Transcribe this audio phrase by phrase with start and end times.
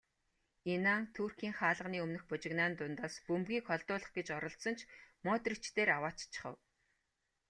[0.73, 4.81] Инан Туркийн хаалганы өмнөх бужигнаан дундаас бөмбөгийг холдуулах гэж оролдсон ч
[5.25, 6.55] Модрич дээр авааччихав.